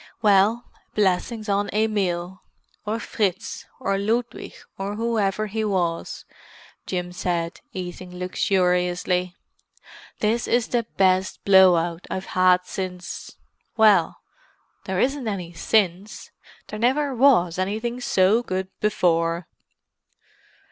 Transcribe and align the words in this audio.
"Well, 0.23 0.65
blessings 0.95 1.47
on 1.47 1.69
Emil, 1.71 2.41
or 2.87 2.99
Fritz, 2.99 3.67
or 3.79 3.99
Ludwig, 3.99 4.55
or 4.75 4.95
whoever 4.95 5.45
he 5.45 5.63
was," 5.63 6.25
Jim 6.87 7.11
said, 7.11 7.59
eating 7.71 8.17
luxuriously. 8.17 9.35
"This 10.17 10.47
is 10.47 10.69
the 10.69 10.87
best 10.97 11.45
blow 11.45 11.75
out 11.75 12.07
I've 12.09 12.25
had 12.33 12.65
since—well, 12.65 14.17
there 14.85 14.99
isn't 14.99 15.27
any 15.27 15.53
since, 15.53 16.31
there 16.69 16.79
never 16.79 17.13
was 17.13 17.59
anything 17.59 18.01
so 18.01 18.41
good 18.41 18.69
before!" 18.79 19.47